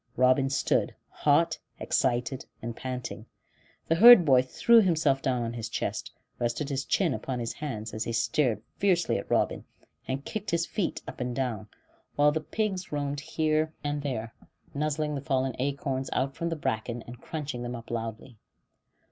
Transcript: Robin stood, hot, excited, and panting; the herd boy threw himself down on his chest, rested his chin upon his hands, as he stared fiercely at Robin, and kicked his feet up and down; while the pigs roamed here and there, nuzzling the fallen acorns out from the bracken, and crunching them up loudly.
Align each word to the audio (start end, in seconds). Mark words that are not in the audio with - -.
Robin 0.17 0.49
stood, 0.49 0.95
hot, 1.09 1.59
excited, 1.79 2.47
and 2.59 2.75
panting; 2.75 3.27
the 3.87 3.93
herd 3.93 4.25
boy 4.25 4.41
threw 4.41 4.81
himself 4.81 5.21
down 5.21 5.43
on 5.43 5.53
his 5.53 5.69
chest, 5.69 6.11
rested 6.39 6.69
his 6.69 6.85
chin 6.85 7.13
upon 7.13 7.37
his 7.39 7.53
hands, 7.53 7.93
as 7.93 8.05
he 8.05 8.11
stared 8.11 8.63
fiercely 8.77 9.19
at 9.19 9.29
Robin, 9.29 9.63
and 10.07 10.25
kicked 10.25 10.49
his 10.49 10.65
feet 10.65 11.03
up 11.07 11.19
and 11.19 11.35
down; 11.35 11.67
while 12.15 12.31
the 12.31 12.41
pigs 12.41 12.91
roamed 12.91 13.19
here 13.19 13.75
and 13.83 14.01
there, 14.01 14.33
nuzzling 14.73 15.13
the 15.13 15.21
fallen 15.21 15.53
acorns 15.59 16.09
out 16.13 16.35
from 16.35 16.49
the 16.49 16.55
bracken, 16.55 17.03
and 17.03 17.21
crunching 17.21 17.61
them 17.61 17.75
up 17.75 17.91
loudly. 17.91 18.39